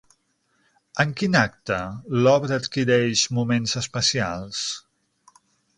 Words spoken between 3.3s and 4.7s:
moments especials?